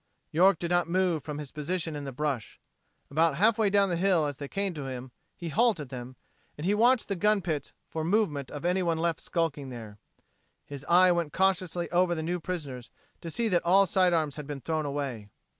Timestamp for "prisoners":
12.39-12.89